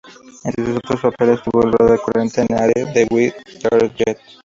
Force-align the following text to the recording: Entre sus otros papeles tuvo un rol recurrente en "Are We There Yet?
Entre 0.45 0.65
sus 0.65 0.77
otros 0.77 0.99
papeles 1.01 1.43
tuvo 1.43 1.59
un 1.59 1.73
rol 1.73 1.89
recurrente 1.89 2.41
en 2.41 2.57
"Are 2.57 2.73
We 3.11 3.35
There 3.61 3.91
Yet? 3.97 4.17